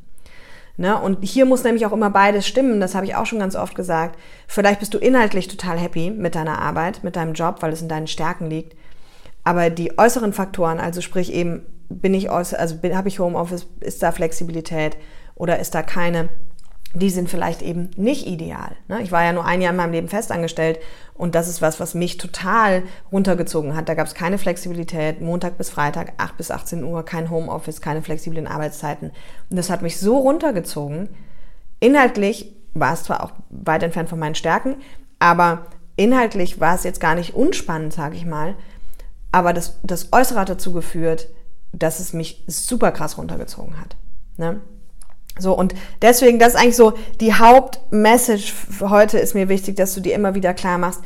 [0.77, 0.99] Ne?
[0.99, 3.75] Und hier muss nämlich auch immer beides stimmen, das habe ich auch schon ganz oft
[3.75, 4.19] gesagt.
[4.47, 7.89] Vielleicht bist du inhaltlich total happy mit deiner Arbeit, mit deinem Job, weil es in
[7.89, 8.75] deinen Stärken liegt.
[9.43, 12.55] Aber die äußeren Faktoren, also sprich eben, bin ich also
[12.93, 14.97] habe ich Homeoffice, ist da Flexibilität
[15.35, 16.29] oder ist da keine,
[16.95, 18.71] die sind vielleicht eben nicht ideal.
[18.87, 19.01] Ne?
[19.01, 20.79] Ich war ja nur ein Jahr in meinem Leben festangestellt
[21.13, 23.89] und das ist was, was mich total runtergezogen hat.
[23.89, 28.01] Da gab es keine Flexibilität, Montag bis Freitag, 8 bis 18 Uhr, kein Homeoffice, keine
[28.01, 29.11] flexiblen Arbeitszeiten.
[29.49, 31.09] Und das hat mich so runtergezogen.
[31.81, 34.75] Inhaltlich war es zwar auch weit entfernt von meinen Stärken,
[35.19, 35.65] aber
[35.97, 38.55] inhaltlich war es jetzt gar nicht unspannend, sage ich mal.
[39.33, 41.27] Aber das, das Äußere hat dazu geführt,
[41.73, 43.97] dass es mich super krass runtergezogen hat.
[44.37, 44.61] Ne?
[45.37, 49.93] So, und deswegen, das ist eigentlich so die Hauptmessage für heute ist mir wichtig, dass
[49.93, 51.01] du dir immer wieder klar machst,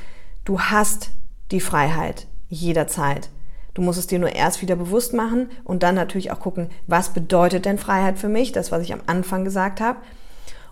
[0.45, 1.09] du hast
[1.51, 3.29] die Freiheit jederzeit.
[3.73, 7.13] Du musst es dir nur erst wieder bewusst machen und dann natürlich auch gucken, was
[7.13, 9.99] bedeutet denn Freiheit für mich, das, was ich am Anfang gesagt habe.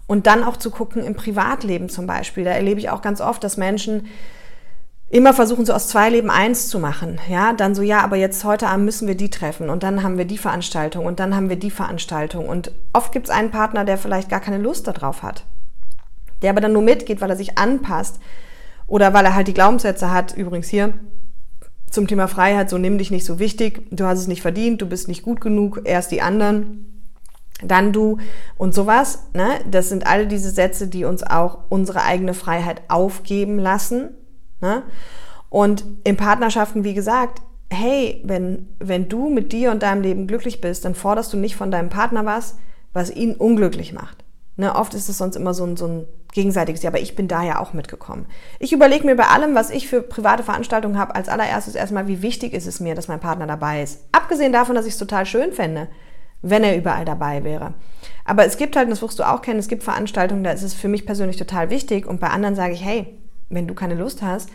[0.08, 2.43] Und dann auch zu gucken im Privatleben zum Beispiel.
[2.43, 4.08] Da erlebe ich auch ganz oft, dass Menschen
[5.10, 7.20] immer versuchen, so aus zwei Leben eins zu machen.
[7.30, 10.17] Ja, dann so, ja, aber jetzt heute Abend müssen wir die treffen und dann haben
[10.17, 12.48] wir die Veranstaltung und dann haben wir die Veranstaltung.
[12.48, 15.46] Und oft gibt es einen Partner, der vielleicht gar keine Lust darauf hat.
[16.41, 18.20] Der aber dann nur mitgeht, weil er sich anpasst
[18.86, 20.93] oder weil er halt die Glaubenssätze hat, übrigens hier
[21.89, 24.88] zum Thema Freiheit, so nimm dich nicht so wichtig, du hast es nicht verdient, du
[24.88, 27.02] bist nicht gut genug, erst die anderen,
[27.63, 28.17] dann du
[28.58, 29.24] und sowas.
[29.34, 29.48] Ne?
[29.72, 34.10] Das sind alle diese Sätze, die uns auch unsere eigene Freiheit aufgeben lassen
[34.62, 34.84] Ne?
[35.50, 40.62] Und in Partnerschaften, wie gesagt, hey, wenn, wenn du mit dir und deinem Leben glücklich
[40.62, 42.58] bist, dann forderst du nicht von deinem Partner was,
[42.93, 44.24] was ihn unglücklich macht.
[44.60, 47.28] Ne, oft ist es sonst immer so ein, so ein gegenseitiges, ja, aber ich bin
[47.28, 48.26] da ja auch mitgekommen.
[48.58, 52.24] Ich überlege mir bei allem, was ich für private Veranstaltungen habe, als allererstes erstmal, wie
[52.24, 54.06] wichtig ist es mir, dass mein Partner dabei ist.
[54.12, 55.89] Abgesehen davon, dass ich es total schön fände,
[56.41, 57.76] wenn er überall dabei wäre.
[58.26, 60.74] Aber es gibt halt, das wirst du auch kennen, es gibt Veranstaltungen, da ist es
[60.74, 63.15] für mich persönlich total wichtig und bei anderen sage ich, hey,
[63.49, 64.49] wenn du keine Lust hast,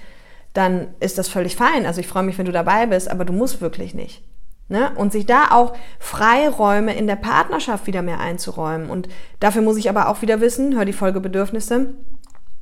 [0.52, 1.86] dann ist das völlig fein.
[1.86, 4.22] Also ich freue mich, wenn du dabei bist, aber du musst wirklich nicht.
[4.68, 4.90] Ne?
[4.96, 8.90] Und sich da auch Freiräume in der Partnerschaft wieder mehr einzuräumen.
[8.90, 9.08] Und
[9.40, 11.94] dafür muss ich aber auch wieder wissen, hör die Folge Bedürfnisse,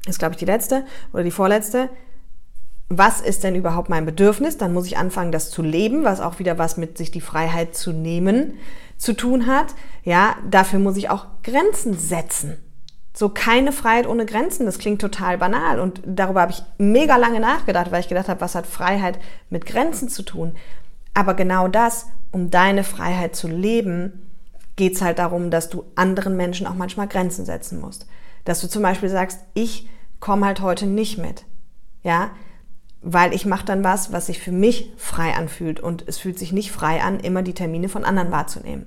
[0.06, 1.88] ist glaube ich die letzte oder die vorletzte.
[2.88, 4.58] Was ist denn überhaupt mein Bedürfnis?
[4.58, 7.76] Dann muss ich anfangen, das zu leben, was auch wieder was mit sich die Freiheit
[7.76, 8.54] zu nehmen
[8.98, 9.74] zu tun hat.
[10.02, 12.58] Ja, dafür muss ich auch Grenzen setzen.
[13.12, 17.40] So keine Freiheit ohne Grenzen, das klingt total banal und darüber habe ich mega lange
[17.40, 19.18] nachgedacht, weil ich gedacht habe, was hat Freiheit
[19.51, 20.53] mit Grenzen zu tun?
[21.12, 24.31] Aber genau das, um deine Freiheit zu leben,
[24.77, 28.07] geht es halt darum, dass du anderen Menschen auch manchmal Grenzen setzen musst.
[28.44, 29.88] Dass du zum Beispiel sagst, ich
[30.20, 31.44] komme halt heute nicht mit.
[32.03, 32.31] Ja,
[33.03, 36.53] weil ich mache dann was, was sich für mich frei anfühlt und es fühlt sich
[36.53, 38.87] nicht frei an, immer die Termine von anderen wahrzunehmen.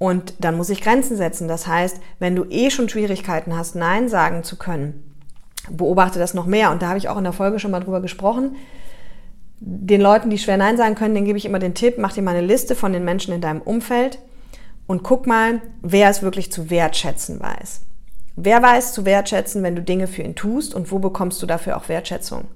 [0.00, 1.46] Und dann muss ich Grenzen setzen.
[1.46, 5.14] Das heißt, wenn du eh schon Schwierigkeiten hast, Nein sagen zu können,
[5.68, 6.70] beobachte das noch mehr.
[6.70, 8.56] Und da habe ich auch in der Folge schon mal drüber gesprochen.
[9.60, 12.22] Den Leuten, die schwer Nein sagen können, denen gebe ich immer den Tipp, mach dir
[12.22, 14.18] mal eine Liste von den Menschen in deinem Umfeld
[14.86, 17.82] und guck mal, wer es wirklich zu wertschätzen weiß.
[18.36, 21.76] Wer weiß zu wertschätzen, wenn du Dinge für ihn tust und wo bekommst du dafür
[21.76, 22.46] auch Wertschätzung?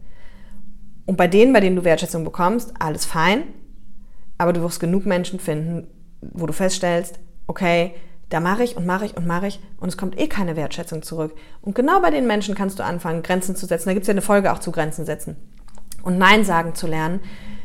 [1.04, 3.42] Und bei denen, bei denen du Wertschätzung bekommst, alles fein,
[4.38, 5.88] aber du wirst genug Menschen finden,
[6.22, 7.94] wo du feststellst, okay,
[8.30, 11.02] da mache ich und mache ich und mache ich und es kommt eh keine Wertschätzung
[11.02, 11.36] zurück.
[11.60, 13.88] Und genau bei den Menschen kannst du anfangen, Grenzen zu setzen.
[13.88, 15.36] Da gibt es ja eine Folge auch zu Grenzen setzen.
[16.02, 17.20] Und Nein sagen zu lernen,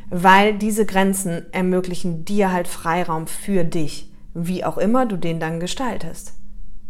[0.10, 5.60] weil diese Grenzen ermöglichen dir halt Freiraum für dich, wie auch immer du den dann
[5.60, 6.34] gestaltest.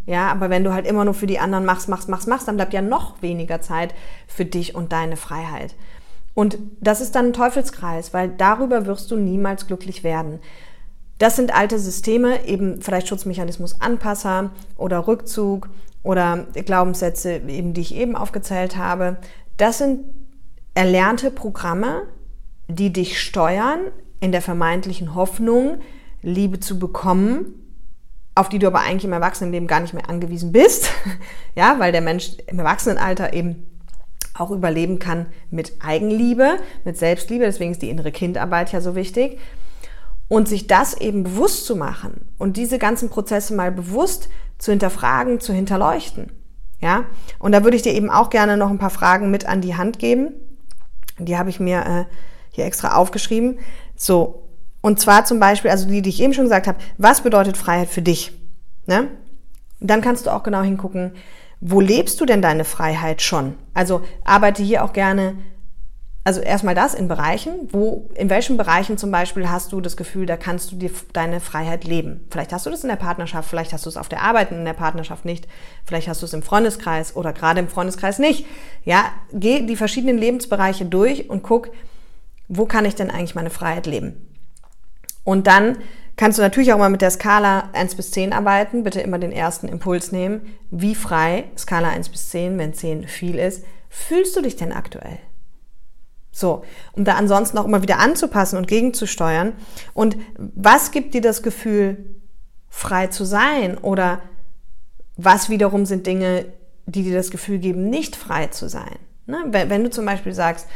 [0.06, 2.56] Ja, aber wenn du halt immer nur für die anderen machst, machst, machst, machst, dann
[2.56, 3.94] bleibt ja noch weniger Zeit
[4.28, 5.76] für dich und deine Freiheit.
[6.34, 10.40] Und das ist dann ein Teufelskreis, weil darüber wirst du niemals glücklich werden.
[11.20, 15.70] Das sind alte Systeme, eben vielleicht Schutzmechanismus Anpasser oder Rückzug
[16.02, 19.18] oder Glaubenssätze, eben die ich eben aufgezählt habe,
[19.58, 20.06] das sind
[20.74, 22.04] erlernte Programme,
[22.70, 23.80] die dich steuern
[24.22, 25.80] in der vermeintlichen Hoffnung,
[26.22, 27.54] Liebe zu bekommen,
[28.36, 30.90] auf die du aber eigentlich im Erwachsenenleben gar nicht mehr angewiesen bist.
[31.56, 33.68] ja, weil der Mensch im Erwachsenenalter eben
[34.34, 37.44] auch überleben kann mit Eigenliebe, mit Selbstliebe.
[37.44, 39.38] Deswegen ist die innere Kindarbeit ja so wichtig.
[40.30, 45.40] Und sich das eben bewusst zu machen und diese ganzen Prozesse mal bewusst zu hinterfragen,
[45.40, 46.32] zu hinterleuchten.
[46.82, 47.04] Ja,
[47.40, 49.76] und da würde ich dir eben auch gerne noch ein paar Fragen mit an die
[49.76, 50.32] Hand geben.
[51.18, 52.06] Die habe ich mir äh,
[52.52, 53.60] hier extra aufgeschrieben.
[53.96, 54.44] So,
[54.82, 57.90] und zwar zum Beispiel, also die, die ich eben schon gesagt habe, was bedeutet Freiheit
[57.90, 58.32] für dich?
[58.86, 59.10] Ne?
[59.82, 61.14] Dann kannst du auch genau hingucken,
[61.62, 63.56] wo lebst du denn deine Freiheit schon?
[63.74, 65.36] Also arbeite hier auch gerne,
[66.24, 70.26] also erstmal das in Bereichen, wo, in welchen Bereichen zum Beispiel hast du das Gefühl,
[70.26, 72.28] da kannst du dir deine Freiheit leben.
[72.30, 74.66] Vielleicht hast du das in der Partnerschaft, vielleicht hast du es auf der Arbeit in
[74.66, 75.48] der Partnerschaft nicht,
[75.86, 78.46] vielleicht hast du es im Freundeskreis oder gerade im Freundeskreis nicht.
[78.84, 81.72] Ja, geh die verschiedenen Lebensbereiche durch und guck,
[82.50, 84.26] wo kann ich denn eigentlich meine Freiheit leben?
[85.24, 85.78] Und dann
[86.18, 88.84] kannst du natürlich auch mal mit der Skala 1 bis 10 arbeiten.
[88.84, 90.42] Bitte immer den ersten Impuls nehmen.
[90.72, 95.20] Wie frei, Skala 1 bis 10, wenn 10 viel ist, fühlst du dich denn aktuell?
[96.40, 99.52] So, um da ansonsten auch immer wieder anzupassen und gegenzusteuern.
[99.94, 102.16] Und was gibt dir das Gefühl,
[102.70, 103.78] frei zu sein?
[103.78, 104.22] Oder
[105.18, 106.46] was wiederum sind Dinge,
[106.86, 108.96] die dir das Gefühl geben, nicht frei zu sein?
[109.26, 109.44] Ne?
[109.48, 110.68] Wenn, wenn du zum Beispiel sagst,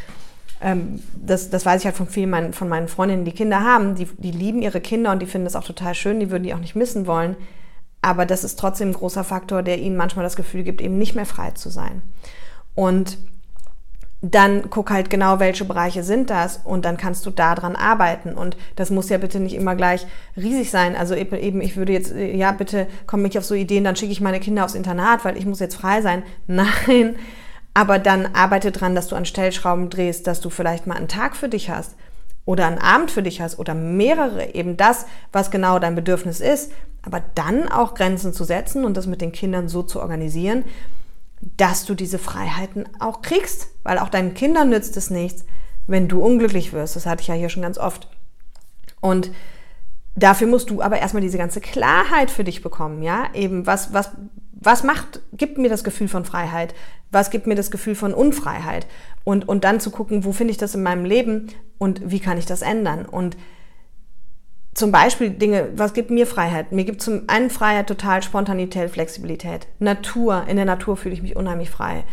[0.59, 3.95] ähm, das, das weiß ich halt von vielen mein, von meinen Freundinnen, die Kinder haben,
[3.95, 6.53] die, die lieben ihre Kinder und die finden das auch total schön, die würden die
[6.53, 7.37] auch nicht missen wollen.
[8.01, 11.15] Aber das ist trotzdem ein großer Faktor, der ihnen manchmal das Gefühl gibt, eben nicht
[11.15, 12.01] mehr frei zu sein.
[12.75, 13.17] Und
[14.25, 18.35] dann guck halt genau, welche Bereiche sind das und dann kannst du da dran arbeiten.
[18.35, 20.07] Und das muss ja bitte nicht immer gleich
[20.37, 20.95] riesig sein.
[20.95, 24.21] Also eben, ich würde jetzt, ja, bitte komm mich auf so Ideen, dann schicke ich
[24.21, 26.23] meine Kinder aufs Internat, weil ich muss jetzt frei sein.
[26.47, 27.17] Nein,
[27.73, 31.35] aber dann arbeite dran, dass du an Stellschrauben drehst, dass du vielleicht mal einen Tag
[31.35, 31.95] für dich hast
[32.45, 36.71] oder einen Abend für dich hast oder mehrere, eben das, was genau dein Bedürfnis ist,
[37.01, 40.63] aber dann auch Grenzen zu setzen und das mit den Kindern so zu organisieren,
[41.57, 45.45] dass du diese Freiheiten auch kriegst, weil auch deinen Kindern nützt es nichts,
[45.87, 46.95] wenn du unglücklich wirst.
[46.95, 48.07] Das hatte ich ja hier schon ganz oft.
[49.01, 49.31] Und
[50.15, 53.27] dafür musst du aber erstmal diese ganze Klarheit für dich bekommen, ja?
[53.33, 54.11] Eben was was
[54.65, 56.73] was macht, gibt mir das Gefühl von Freiheit?
[57.11, 58.87] Was gibt mir das Gefühl von Unfreiheit?
[59.25, 62.37] Und, und dann zu gucken, wo finde ich das in meinem Leben und wie kann
[62.37, 63.05] ich das ändern?
[63.05, 63.35] Und
[64.73, 66.71] zum Beispiel Dinge, was gibt mir Freiheit?
[66.71, 69.67] Mir gibt zum einen Freiheit total Spontanität, Flexibilität.
[69.79, 72.03] Natur, in der Natur fühle ich mich unheimlich frei.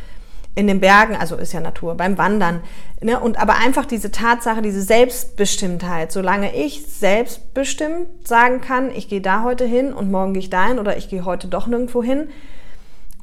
[0.55, 2.61] In den Bergen, also ist ja Natur, beim Wandern.
[3.01, 3.19] Ne?
[3.19, 9.43] Und aber einfach diese Tatsache, diese Selbstbestimmtheit, solange ich selbstbestimmt sagen kann, ich gehe da
[9.43, 12.29] heute hin und morgen gehe ich dahin oder ich gehe heute doch nirgendwo hin,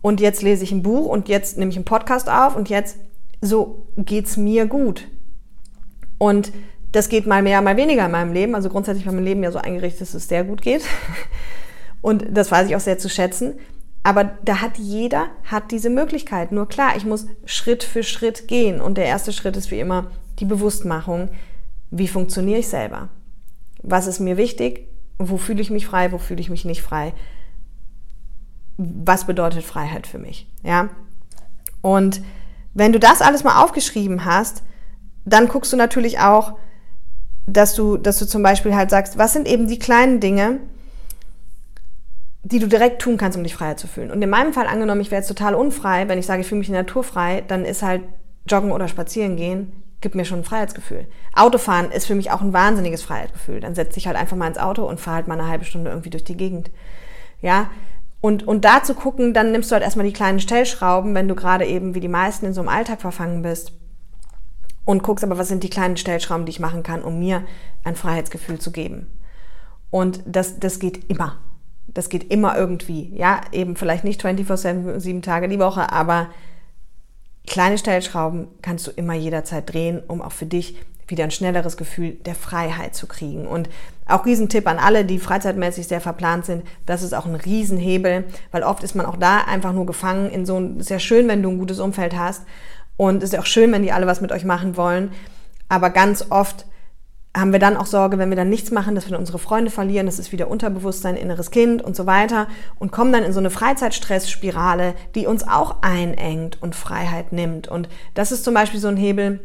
[0.02, 2.98] und jetzt lese ich ein Buch und jetzt nehme ich einen Podcast auf und jetzt
[3.42, 5.08] so geht's mir gut.
[6.18, 6.52] Und
[6.92, 8.56] das geht mal mehr, mal weniger in meinem Leben.
[8.56, 10.84] Also grundsätzlich war mein Leben ja so eingerichtet, dass es sehr gut geht.
[12.02, 13.56] Und das weiß ich auch sehr zu schätzen.
[14.04, 16.52] Aber da hat jeder hat diese Möglichkeit.
[16.52, 18.80] Nur klar, ich muss Schritt für Schritt gehen.
[18.80, 21.30] Und der erste Schritt ist wie immer die Bewusstmachung.
[21.92, 23.10] Wie funktioniere ich selber?
[23.84, 24.88] Was ist mir wichtig?
[25.18, 26.12] Wo fühle ich mich frei?
[26.12, 27.14] Wo fühle ich mich nicht frei?
[28.78, 30.90] was bedeutet Freiheit für mich, ja?
[31.82, 32.22] Und
[32.74, 34.64] wenn du das alles mal aufgeschrieben hast,
[35.26, 36.54] dann guckst du natürlich auch,
[37.48, 40.60] dass du, dass du zum Beispiel halt sagst, was sind eben die kleinen Dinge,
[42.44, 44.12] die du direkt tun kannst, um dich freier zu fühlen.
[44.12, 46.60] Und in meinem Fall angenommen, ich wäre jetzt total unfrei, wenn ich sage, ich fühle
[46.60, 48.04] mich in der Natur frei, dann ist halt
[48.48, 51.08] Joggen oder Spazieren gehen, gibt mir schon ein Freiheitsgefühl.
[51.34, 53.60] Autofahren ist für mich auch ein wahnsinniges Freiheitsgefühl.
[53.60, 55.90] Dann setze ich halt einfach mal ins Auto und fahre halt mal eine halbe Stunde
[55.90, 56.70] irgendwie durch die Gegend.
[57.42, 57.70] Ja,
[58.20, 61.36] und, und da zu gucken, dann nimmst du halt erstmal die kleinen Stellschrauben, wenn du
[61.36, 63.74] gerade eben wie die meisten in so einem Alltag verfangen bist.
[64.88, 67.44] Und guckst aber, was sind die kleinen Stellschrauben, die ich machen kann, um mir
[67.84, 69.08] ein Freiheitsgefühl zu geben.
[69.90, 71.40] Und das, das geht immer.
[71.88, 73.12] Das geht immer irgendwie.
[73.14, 76.30] Ja, eben vielleicht nicht 24-7, sieben Tage die Woche, aber
[77.46, 82.12] kleine Stellschrauben kannst du immer jederzeit drehen, um auch für dich wieder ein schnelleres Gefühl
[82.12, 83.46] der Freiheit zu kriegen.
[83.46, 83.68] Und
[84.06, 88.64] auch Riesentipp an alle, die freizeitmäßig sehr verplant sind, das ist auch ein Riesenhebel, weil
[88.64, 91.44] oft ist man auch da einfach nur gefangen in so ein, ist ja schön, wenn
[91.44, 92.44] du ein gutes Umfeld hast
[92.98, 95.12] und ist ja auch schön, wenn die alle was mit euch machen wollen,
[95.70, 96.66] aber ganz oft
[97.36, 99.70] haben wir dann auch Sorge, wenn wir dann nichts machen, dass wir dann unsere Freunde
[99.70, 102.48] verlieren, das ist wieder Unterbewusstsein, inneres Kind und so weiter
[102.80, 107.68] und kommen dann in so eine Freizeitstressspirale, die uns auch einengt und Freiheit nimmt.
[107.68, 109.40] Und das ist zum Beispiel so ein Hebel,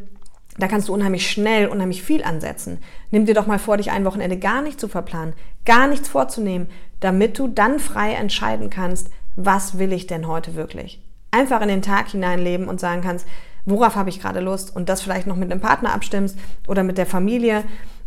[0.57, 2.79] da kannst du unheimlich schnell, unheimlich viel ansetzen.
[3.11, 5.33] Nimm dir doch mal vor, dich ein Wochenende gar nicht zu verplanen,
[5.65, 6.67] gar nichts vorzunehmen,
[6.99, 11.02] damit du dann frei entscheiden kannst, was will ich denn heute wirklich?
[11.33, 13.27] Einfach in den Tag hineinleben und sagen kannst,
[13.65, 16.97] worauf habe ich gerade Lust und das vielleicht noch mit einem Partner abstimmst oder mit
[16.97, 17.63] der Familie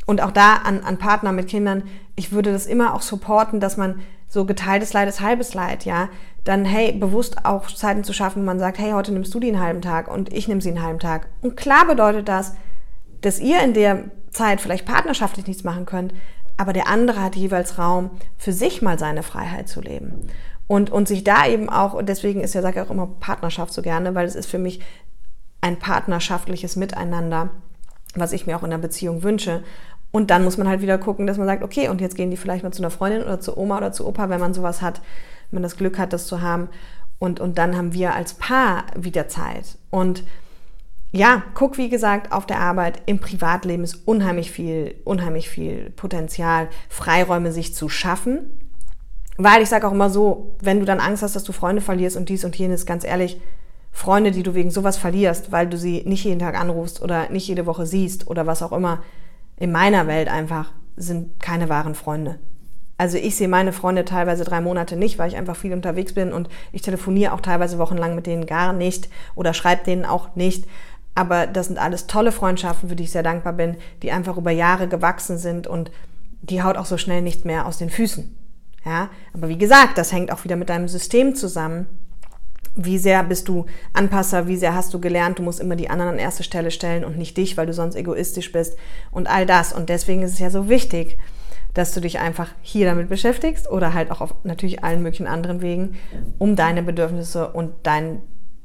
[0.06, 1.82] und auch da an, an Partner mit Kindern.
[2.14, 6.08] Ich würde das immer auch supporten, dass man so geteiltes Leid ist halbes Leid, ja.
[6.44, 9.48] Dann, hey, bewusst auch Zeiten zu schaffen, wo man sagt, hey, heute nimmst du die
[9.48, 11.28] einen halben Tag und ich nehme sie einen halben Tag.
[11.42, 12.54] Und klar bedeutet das,
[13.20, 16.14] dass ihr in der Zeit vielleicht partnerschaftlich nichts machen könnt,
[16.56, 20.28] aber der andere hat jeweils Raum, für sich mal seine Freiheit zu leben.
[20.68, 23.72] Und, und sich da eben auch, und deswegen ist ja, sage ich auch immer Partnerschaft
[23.72, 24.80] so gerne, weil es ist für mich
[25.60, 27.50] ein partnerschaftliches Miteinander,
[28.14, 29.62] was ich mir auch in der Beziehung wünsche.
[30.10, 32.36] Und dann muss man halt wieder gucken, dass man sagt, okay, und jetzt gehen die
[32.36, 35.00] vielleicht mal zu einer Freundin oder zu Oma oder zu Opa, wenn man sowas hat,
[35.50, 36.68] wenn man das Glück hat, das zu haben.
[37.18, 39.78] Und, und dann haben wir als Paar wieder Zeit.
[39.90, 40.24] Und
[41.12, 46.68] ja, guck, wie gesagt, auf der Arbeit, im Privatleben ist unheimlich viel, unheimlich viel Potenzial,
[46.88, 48.50] Freiräume sich zu schaffen.
[49.38, 52.16] Weil ich sage auch immer so, wenn du dann Angst hast, dass du Freunde verlierst
[52.16, 53.40] und dies und jenes, ganz ehrlich,
[53.92, 57.48] Freunde, die du wegen sowas verlierst, weil du sie nicht jeden Tag anrufst oder nicht
[57.48, 59.02] jede Woche siehst oder was auch immer,
[59.56, 62.38] in meiner Welt einfach sind keine wahren Freunde.
[62.98, 66.32] Also ich sehe meine Freunde teilweise drei Monate nicht, weil ich einfach viel unterwegs bin
[66.32, 70.66] und ich telefoniere auch teilweise wochenlang mit denen gar nicht oder schreibe denen auch nicht.
[71.14, 74.50] Aber das sind alles tolle Freundschaften, für die ich sehr dankbar bin, die einfach über
[74.50, 75.90] Jahre gewachsen sind und
[76.42, 78.34] die haut auch so schnell nicht mehr aus den Füßen.
[78.86, 81.86] Ja, aber wie gesagt, das hängt auch wieder mit deinem System zusammen.
[82.76, 84.46] Wie sehr bist du Anpasser?
[84.46, 87.18] Wie sehr hast du gelernt, du musst immer die anderen an erste Stelle stellen und
[87.18, 88.78] nicht dich, weil du sonst egoistisch bist
[89.10, 89.72] und all das.
[89.72, 91.18] Und deswegen ist es ja so wichtig,
[91.74, 95.62] dass du dich einfach hier damit beschäftigst oder halt auch auf natürlich allen möglichen anderen
[95.62, 95.96] Wegen,
[96.38, 98.22] um deine Bedürfnisse und dein,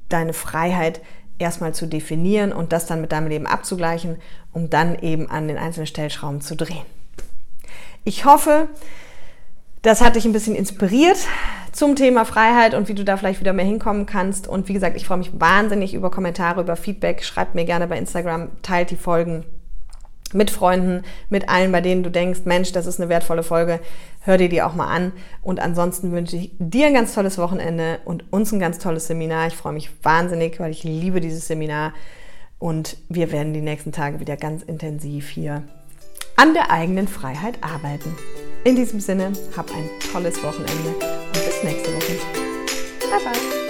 [0.07, 1.01] deine Freiheit
[1.39, 4.17] erstmal zu definieren und das dann mit deinem Leben abzugleichen,
[4.53, 6.85] um dann eben an den einzelnen Stellschrauben zu drehen.
[8.03, 8.67] Ich hoffe,
[9.81, 11.17] das hat dich ein bisschen inspiriert
[11.71, 14.47] zum Thema Freiheit und wie du da vielleicht wieder mehr hinkommen kannst.
[14.47, 17.23] Und wie gesagt, ich freue mich wahnsinnig über Kommentare, über Feedback.
[17.23, 19.45] Schreibt mir gerne bei Instagram, teilt die Folgen
[20.33, 23.79] mit Freunden, mit allen, bei denen du denkst, Mensch, das ist eine wertvolle Folge,
[24.21, 25.11] hör dir die auch mal an.
[25.41, 29.47] Und ansonsten wünsche ich dir ein ganz tolles Wochenende und uns ein ganz tolles Seminar.
[29.47, 31.93] Ich freue mich wahnsinnig, weil ich liebe dieses Seminar.
[32.59, 35.63] Und wir werden die nächsten Tage wieder ganz intensiv hier
[36.35, 38.15] an der eigenen Freiheit arbeiten.
[38.63, 42.17] In diesem Sinne, hab ein tolles Wochenende und bis nächste Woche.
[43.09, 43.60] Bye bye.